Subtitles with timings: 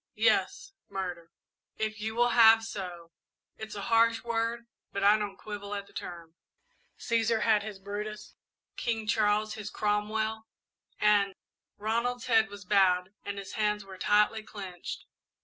[0.17, 1.29] "Yes, murder,
[1.77, 3.11] if you will have so.
[3.59, 6.33] It's a harsh word, but I don't quibble at the term.
[6.97, 8.33] 'Cæsar had his Brutus,
[8.75, 10.47] King Charles his Cromwell,
[10.99, 11.35] and'"
[11.77, 15.05] Ronald's head was bowed and his hands were tightly clenched.